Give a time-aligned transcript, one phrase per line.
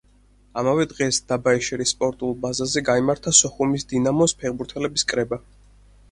[0.59, 5.39] ამავე დღეს, დაბა ეშერის სპორტულ ბაზაზე გაიმართა სოხუმის „დინამოს“ ფეხბურთელების კრება.